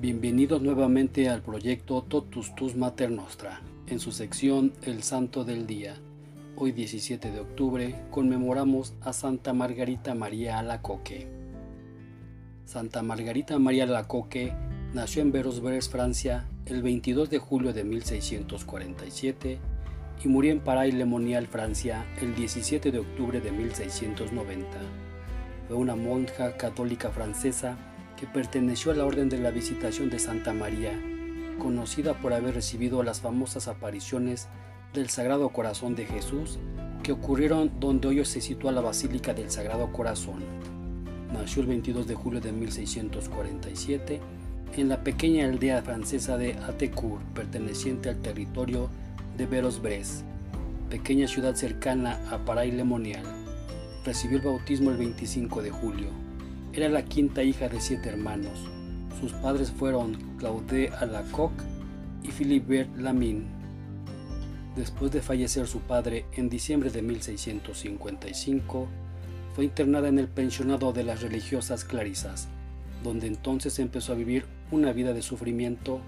[0.00, 5.94] Bienvenidos nuevamente al proyecto Totus Tus Mater Nostra, en su sección El Santo del Día.
[6.56, 11.28] Hoy 17 de octubre conmemoramos a Santa Margarita María Alacoque.
[12.64, 14.54] Santa Margarita María Alacoque
[14.94, 19.58] nació en Verosbres, Francia, el 22 de julio de 1647
[20.24, 24.66] y murió en Paray-le-Monial, Francia, el 17 de octubre de 1690.
[25.68, 27.76] Fue una monja católica francesa
[28.20, 30.92] que perteneció a la Orden de la Visitación de Santa María,
[31.58, 34.46] conocida por haber recibido las famosas apariciones
[34.92, 36.58] del Sagrado Corazón de Jesús
[37.02, 40.44] que ocurrieron donde hoy se sitúa la Basílica del Sagrado Corazón.
[41.32, 44.20] Nació el 22 de julio de 1647
[44.76, 48.90] en la pequeña aldea francesa de Atecourt, perteneciente al territorio
[49.38, 50.24] de Verosbres,
[50.90, 53.24] pequeña ciudad cercana a Paray-le-Monial.
[54.04, 56.29] Recibió el bautismo el 25 de julio.
[56.72, 58.60] Era la quinta hija de siete hermanos.
[59.20, 61.64] Sus padres fueron Claude Alacoque
[62.22, 63.48] y Philibert Lamin.
[64.76, 68.86] Después de fallecer su padre en diciembre de 1655,
[69.52, 72.46] fue internada en el pensionado de las religiosas Clarisas,
[73.02, 76.00] donde entonces empezó a vivir una vida de sufrimiento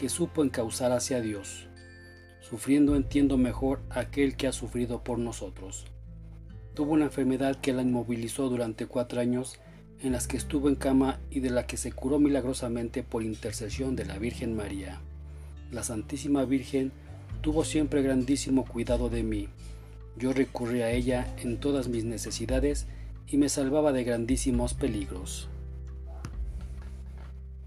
[0.00, 1.66] que supo encauzar hacia Dios.
[2.40, 5.84] Sufriendo entiendo mejor aquel que ha sufrido por nosotros.
[6.72, 9.58] Tuvo una enfermedad que la inmovilizó durante cuatro años
[10.02, 13.96] en las que estuvo en cama y de la que se curó milagrosamente por intercesión
[13.96, 15.00] de la Virgen María.
[15.72, 16.92] La Santísima Virgen
[17.40, 19.48] tuvo siempre grandísimo cuidado de mí.
[20.16, 22.86] Yo recurrí a ella en todas mis necesidades
[23.28, 25.48] y me salvaba de grandísimos peligros.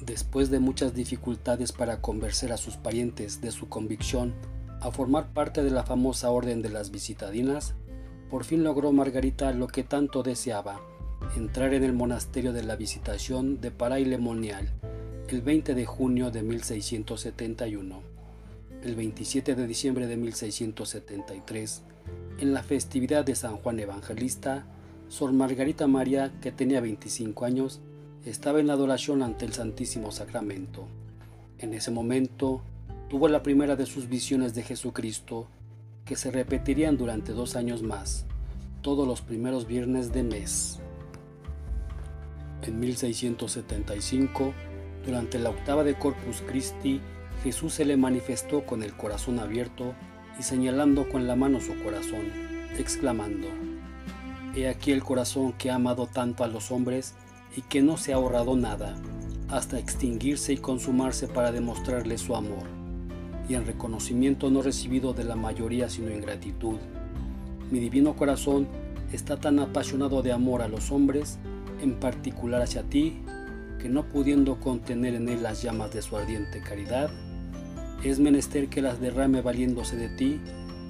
[0.00, 4.34] Después de muchas dificultades para convencer a sus parientes de su convicción
[4.80, 7.74] a formar parte de la famosa Orden de las Visitadinas,
[8.28, 10.80] por fin logró Margarita lo que tanto deseaba,
[11.36, 14.72] entrar en el monasterio de la Visitación de Paray-le-Monial
[15.32, 18.02] el 20 de junio de 1671.
[18.82, 21.82] El 27 de diciembre de 1673,
[22.38, 24.66] en la festividad de San Juan Evangelista,
[25.08, 27.80] Sor Margarita María, que tenía 25 años,
[28.26, 30.86] estaba en adoración ante el Santísimo Sacramento.
[31.58, 32.60] En ese momento,
[33.08, 35.48] tuvo la primera de sus visiones de Jesucristo,
[36.04, 38.26] que se repetirían durante dos años más,
[38.82, 40.78] todos los primeros viernes de mes.
[42.62, 44.54] En 1675,
[45.04, 47.00] durante la octava de Corpus Christi,
[47.42, 49.94] Jesús se le manifestó con el corazón abierto
[50.38, 52.30] y señalando con la mano su corazón,
[52.78, 53.48] exclamando,
[54.54, 57.14] He aquí el corazón que ha amado tanto a los hombres
[57.56, 58.96] y que no se ha ahorrado nada,
[59.48, 62.68] hasta extinguirse y consumarse para demostrarle su amor,
[63.48, 66.78] y en reconocimiento no recibido de la mayoría sino en gratitud.
[67.70, 68.68] Mi divino corazón
[69.12, 71.38] está tan apasionado de amor a los hombres
[71.82, 73.20] en particular hacia ti,
[73.78, 77.10] que no pudiendo contener en él las llamas de su ardiente caridad,
[78.04, 80.40] es menester que las derrame valiéndose de ti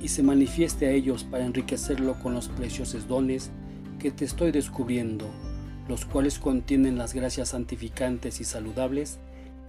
[0.00, 3.50] y se manifieste a ellos para enriquecerlo con los preciosos dones
[3.98, 5.26] que te estoy descubriendo,
[5.88, 9.18] los cuales contienen las gracias santificantes y saludables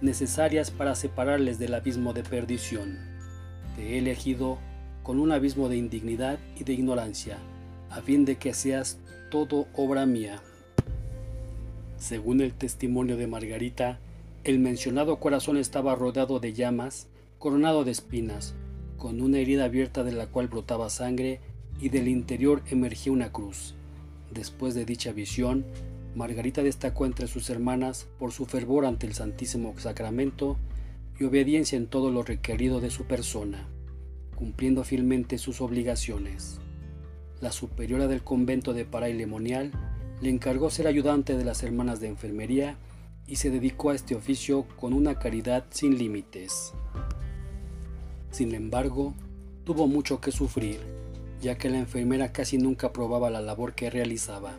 [0.00, 2.98] necesarias para separarles del abismo de perdición.
[3.76, 4.58] Te he elegido
[5.02, 7.38] con un abismo de indignidad y de ignorancia,
[7.90, 8.98] a fin de que seas
[9.30, 10.42] todo obra mía.
[12.04, 13.98] Según el testimonio de Margarita,
[14.44, 17.06] el mencionado corazón estaba rodeado de llamas,
[17.38, 18.54] coronado de espinas,
[18.98, 21.40] con una herida abierta de la cual brotaba sangre
[21.80, 23.74] y del interior emergía una cruz.
[24.30, 25.64] Después de dicha visión,
[26.14, 30.58] Margarita destacó entre sus hermanas por su fervor ante el Santísimo Sacramento
[31.18, 33.66] y obediencia en todo lo requerido de su persona,
[34.36, 36.60] cumpliendo fielmente sus obligaciones.
[37.40, 42.76] La superiora del convento de Paray-le-Monial le encargó ser ayudante de las hermanas de enfermería
[43.26, 46.72] y se dedicó a este oficio con una caridad sin límites.
[48.30, 49.14] Sin embargo,
[49.64, 50.80] tuvo mucho que sufrir,
[51.40, 54.56] ya que la enfermera casi nunca probaba la labor que realizaba,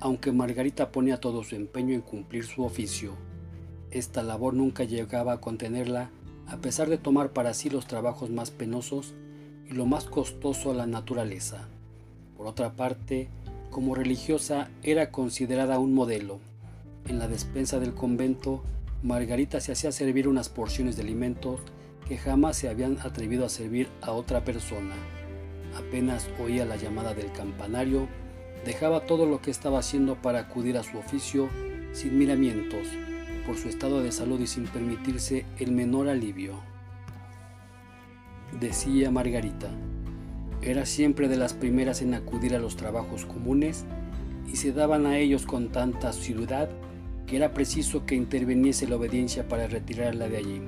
[0.00, 3.14] aunque Margarita ponía todo su empeño en cumplir su oficio.
[3.90, 6.10] Esta labor nunca llegaba a contenerla,
[6.46, 9.14] a pesar de tomar para sí los trabajos más penosos
[9.68, 11.68] y lo más costoso a la naturaleza.
[12.36, 13.28] Por otra parte,
[13.70, 16.40] como religiosa era considerada un modelo.
[17.06, 18.62] En la despensa del convento,
[19.02, 21.60] Margarita se hacía servir unas porciones de alimentos
[22.08, 24.94] que jamás se habían atrevido a servir a otra persona.
[25.76, 28.08] Apenas oía la llamada del campanario,
[28.64, 31.48] dejaba todo lo que estaba haciendo para acudir a su oficio
[31.92, 32.88] sin miramientos,
[33.46, 36.54] por su estado de salud y sin permitirse el menor alivio.
[38.58, 39.68] Decía Margarita,
[40.62, 43.84] era siempre de las primeras en acudir a los trabajos comunes
[44.52, 46.68] y se daban a ellos con tanta asiduidad
[47.26, 50.62] que era preciso que interviniese la obediencia para retirarla de allí.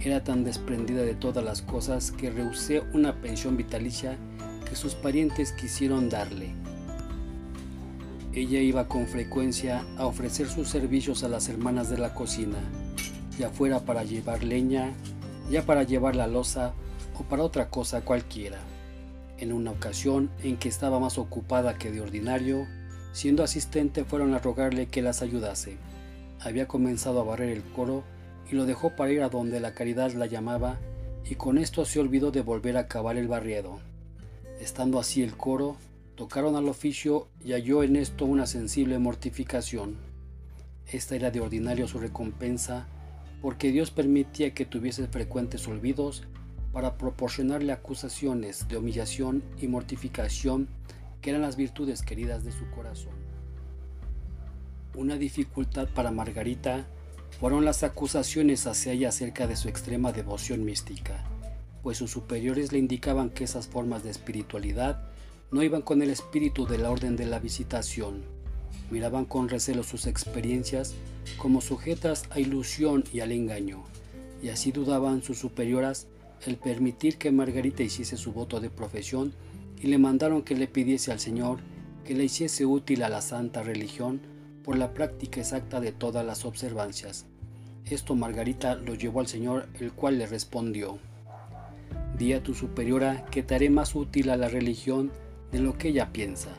[0.00, 4.16] Era tan desprendida de todas las cosas que rehusé una pensión vitalicia
[4.68, 6.54] que sus parientes quisieron darle.
[8.32, 12.58] Ella iba con frecuencia a ofrecer sus servicios a las hermanas de la cocina,
[13.38, 14.94] ya fuera para llevar leña,
[15.50, 16.72] ya para llevar la losa
[17.18, 18.58] o para otra cosa cualquiera.
[19.42, 22.68] En una ocasión en que estaba más ocupada que de ordinario,
[23.10, 25.78] siendo asistente fueron a rogarle que las ayudase.
[26.38, 28.04] Había comenzado a barrer el coro
[28.48, 30.78] y lo dejó para ir a donde la caridad la llamaba
[31.28, 33.80] y con esto se olvidó de volver a acabar el barriado.
[34.60, 35.76] Estando así el coro,
[36.14, 39.96] tocaron al oficio y halló en esto una sensible mortificación.
[40.86, 42.86] Esta era de ordinario su recompensa
[43.40, 46.22] porque Dios permitía que tuviese frecuentes olvidos
[46.72, 50.68] para proporcionarle acusaciones de humillación y mortificación
[51.20, 53.14] que eran las virtudes queridas de su corazón.
[54.94, 56.86] Una dificultad para Margarita
[57.40, 61.24] fueron las acusaciones hacia ella acerca de su extrema devoción mística,
[61.82, 65.08] pues sus superiores le indicaban que esas formas de espiritualidad
[65.50, 68.22] no iban con el espíritu de la orden de la visitación.
[68.90, 70.94] Miraban con recelo sus experiencias
[71.38, 73.84] como sujetas a ilusión y al engaño,
[74.42, 76.06] y así dudaban sus superioras
[76.46, 79.32] el permitir que Margarita hiciese su voto de profesión
[79.80, 81.58] y le mandaron que le pidiese al Señor
[82.04, 84.20] que le hiciese útil a la santa religión
[84.64, 87.26] por la práctica exacta de todas las observancias.
[87.84, 90.98] Esto Margarita lo llevó al Señor, el cual le respondió,
[92.18, 95.10] Di a tu superiora que te haré más útil a la religión
[95.50, 96.50] de lo que ella piensa,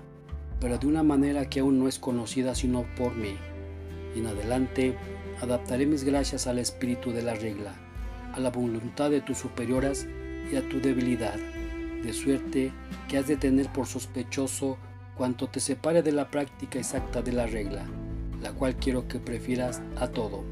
[0.59, 3.35] pero de una manera que aún no es conocida sino por mí.
[4.15, 4.95] Y en adelante
[5.41, 7.82] adaptaré mis gracias al espíritu de la regla
[8.33, 10.07] a la voluntad de tus superioras
[10.51, 11.35] y a tu debilidad,
[12.03, 12.71] de suerte
[13.07, 14.77] que has de tener por sospechoso
[15.15, 17.85] cuanto te separe de la práctica exacta de la regla,
[18.41, 20.43] la cual quiero que prefieras a todo.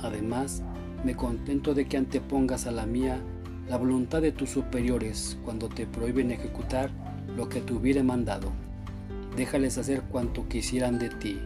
[0.00, 0.62] Además,
[1.04, 3.20] me contento de que antepongas a la mía
[3.68, 6.90] la voluntad de tus superiores cuando te prohíben ejecutar
[7.36, 8.52] lo que te hubiere mandado.
[9.36, 11.40] Déjales hacer cuanto quisieran de ti.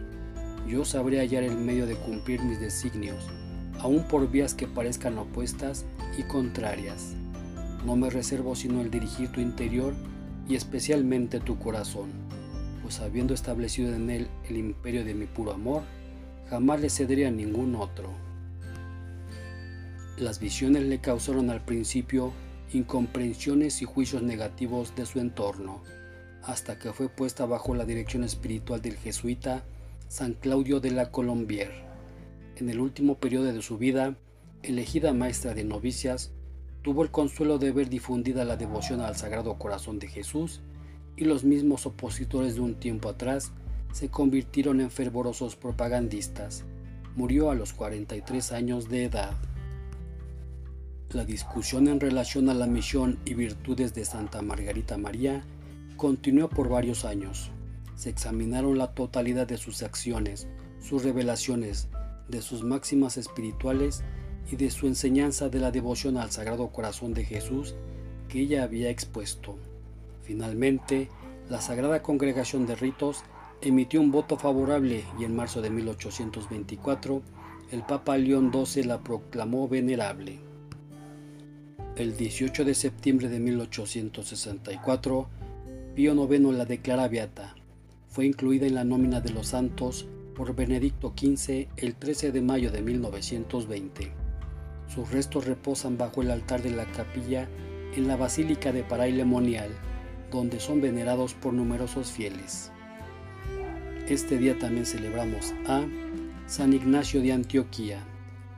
[0.67, 3.29] Yo sabré hallar el medio de cumplir mis designios
[3.79, 5.85] aun por vías que parezcan opuestas
[6.17, 7.13] y contrarias.
[7.85, 9.93] No me reservo sino el dirigir tu interior
[10.47, 12.09] y especialmente tu corazón,
[12.81, 15.83] pues habiendo establecido en él el imperio de mi puro amor,
[16.49, 18.09] jamás le cederé a ningún otro.
[20.17, 22.33] Las visiones le causaron al principio
[22.73, 25.81] incomprensiones y juicios negativos de su entorno,
[26.43, 29.63] hasta que fue puesta bajo la dirección espiritual del jesuita
[30.09, 31.88] San Claudio de la Colombier
[32.59, 34.15] en el último periodo de su vida,
[34.63, 36.31] elegida maestra de novicias,
[36.81, 40.61] tuvo el consuelo de ver difundida la devoción al Sagrado Corazón de Jesús
[41.15, 43.51] y los mismos opositores de un tiempo atrás
[43.91, 46.63] se convirtieron en fervorosos propagandistas.
[47.15, 49.35] Murió a los 43 años de edad.
[51.11, 55.43] La discusión en relación a la misión y virtudes de Santa Margarita María
[55.97, 57.51] continuó por varios años.
[57.95, 60.47] Se examinaron la totalidad de sus acciones,
[60.79, 61.89] sus revelaciones,
[62.29, 64.03] de sus máximas espirituales
[64.51, 67.75] y de su enseñanza de la devoción al Sagrado Corazón de Jesús
[68.27, 69.57] que ella había expuesto.
[70.23, 71.09] Finalmente,
[71.49, 73.23] la Sagrada Congregación de Ritos
[73.61, 77.21] emitió un voto favorable y en marzo de 1824
[77.71, 80.39] el Papa León XII la proclamó venerable.
[81.95, 85.27] El 18 de septiembre de 1864,
[85.95, 87.55] Pío IX la declara beata.
[88.07, 90.07] Fue incluida en la nómina de los santos
[90.39, 94.09] por Benedicto XV el 13 de mayo de 1920.
[94.87, 97.49] Sus restos reposan bajo el altar de la capilla
[97.93, 99.67] en la Basílica de Parailemonial,
[100.31, 102.71] donde son venerados por numerosos fieles.
[104.07, 105.85] Este día también celebramos a
[106.47, 108.01] San Ignacio de Antioquía,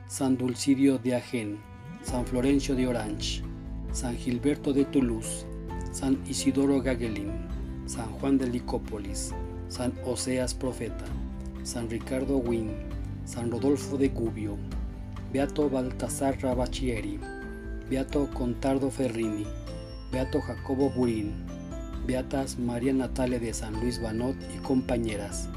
[0.06, 1.58] San Dulcidio de Agen,
[2.02, 3.42] San Florencio de Orange,
[3.90, 5.46] San Gilberto de Toulouse,
[5.90, 7.32] San Isidoro Gagelin,
[7.86, 9.34] San Juan de Licópolis,
[9.66, 11.06] San Oseas Profeta,
[11.64, 12.70] San Ricardo Wynn,
[13.24, 14.56] San Rodolfo de Gubbio,
[15.32, 17.20] Beato Baltasar Rabacchieri,
[17.88, 19.46] Beato Contardo Ferrini,
[20.10, 21.32] Beato Jacobo Burín,
[22.04, 25.48] Beatas María Natalia de San Luis Banot y compañeras,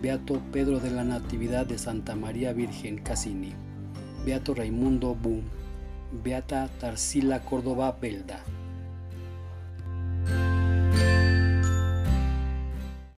[0.00, 3.52] Beato Pedro de la Natividad de Santa María Virgen Cassini,
[4.24, 5.42] Beato Raimundo Bu,
[6.24, 8.42] Beata Tarsila Córdoba Belda,